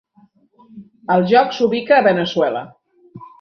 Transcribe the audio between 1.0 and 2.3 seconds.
El joc s'ubica a